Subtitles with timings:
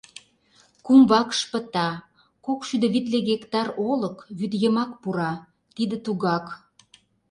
[0.85, 1.89] Кум вакш пыта,
[2.45, 5.33] кок шӱдӧ витле гектар олык вӱд йымак пура—
[5.75, 6.45] тиде тугак.